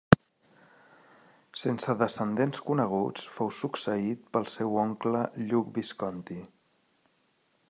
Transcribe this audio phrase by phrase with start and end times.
[1.63, 6.45] Sense descendents coneguts fou succeït pel seu oncle Lluc Visconti.